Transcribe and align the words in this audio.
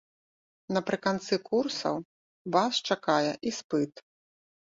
Напрыканцы 0.75 1.37
курсаў 1.49 1.95
вас 2.55 2.73
чакае 2.95 3.29
іспыт. 3.51 3.93